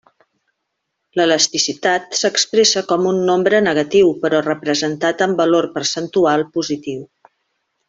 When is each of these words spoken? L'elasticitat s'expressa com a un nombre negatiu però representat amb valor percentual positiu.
L'elasticitat 1.19 2.17
s'expressa 2.19 2.83
com 2.93 3.05
a 3.05 3.11
un 3.11 3.21
nombre 3.27 3.61
negatiu 3.67 4.11
però 4.25 4.41
representat 4.49 5.23
amb 5.29 5.43
valor 5.45 5.69
percentual 5.79 6.49
positiu. 6.59 7.07